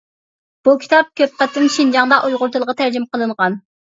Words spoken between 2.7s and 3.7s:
تەرجىمە قىلىنغان.